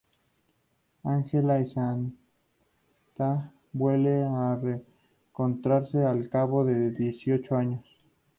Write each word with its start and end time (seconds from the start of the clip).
Ángela 1.03 1.59
y 1.61 1.67
Samantha 1.67 3.53
vuelven 3.71 4.33
a 4.33 4.55
reencontrarse 4.59 6.03
al 6.03 6.27
cabo 6.27 6.65
de 6.65 6.89
dieciocho 6.89 7.55
años. 7.55 7.85